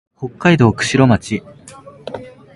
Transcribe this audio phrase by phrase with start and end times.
[0.17, 1.43] 北海道釧路町